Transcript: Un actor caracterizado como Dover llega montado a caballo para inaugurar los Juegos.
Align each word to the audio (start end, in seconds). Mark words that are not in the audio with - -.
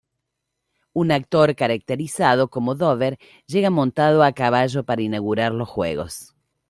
Un 0.93 1.11
actor 1.11 1.55
caracterizado 1.55 2.49
como 2.49 2.73
Dover 2.73 3.19
llega 3.45 3.69
montado 3.69 4.23
a 4.23 4.31
caballo 4.31 4.83
para 4.83 5.03
inaugurar 5.03 5.51
los 5.51 5.69
Juegos. 5.69 6.33